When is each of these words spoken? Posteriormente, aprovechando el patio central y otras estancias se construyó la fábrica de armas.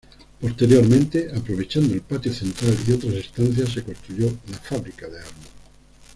Posteriormente, 0.39 1.29
aprovechando 1.31 1.93
el 1.93 2.01
patio 2.01 2.33
central 2.33 2.75
y 2.87 2.91
otras 2.93 3.13
estancias 3.13 3.69
se 3.69 3.83
construyó 3.83 4.33
la 4.49 4.57
fábrica 4.57 5.07
de 5.07 5.19
armas. 5.19 5.49